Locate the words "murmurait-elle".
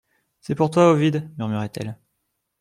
1.37-1.95